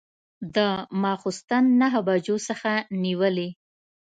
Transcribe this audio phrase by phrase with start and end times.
[0.55, 0.57] د
[1.01, 2.71] ماخوستن نهه بجو څخه
[3.03, 3.49] نیولې.